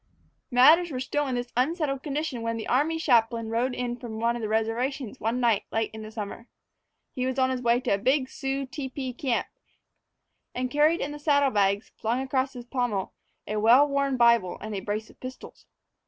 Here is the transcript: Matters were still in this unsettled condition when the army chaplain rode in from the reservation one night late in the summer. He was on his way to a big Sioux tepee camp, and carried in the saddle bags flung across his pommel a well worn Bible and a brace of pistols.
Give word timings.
Matters 0.49 0.89
were 0.89 0.99
still 0.99 1.27
in 1.27 1.35
this 1.35 1.53
unsettled 1.55 2.01
condition 2.01 2.41
when 2.41 2.57
the 2.57 2.65
army 2.67 2.97
chaplain 2.97 3.49
rode 3.51 3.75
in 3.75 3.95
from 3.95 4.17
the 4.17 4.47
reservation 4.47 5.13
one 5.19 5.39
night 5.39 5.65
late 5.71 5.91
in 5.93 6.01
the 6.01 6.09
summer. 6.09 6.47
He 7.13 7.27
was 7.27 7.37
on 7.37 7.51
his 7.51 7.61
way 7.61 7.81
to 7.81 7.93
a 7.93 7.97
big 7.99 8.27
Sioux 8.27 8.65
tepee 8.65 9.13
camp, 9.13 9.45
and 10.55 10.71
carried 10.71 11.01
in 11.01 11.11
the 11.11 11.19
saddle 11.19 11.51
bags 11.51 11.89
flung 11.97 12.19
across 12.19 12.53
his 12.53 12.65
pommel 12.65 13.13
a 13.45 13.57
well 13.57 13.87
worn 13.87 14.17
Bible 14.17 14.57
and 14.59 14.73
a 14.73 14.79
brace 14.79 15.11
of 15.11 15.19
pistols. 15.19 15.67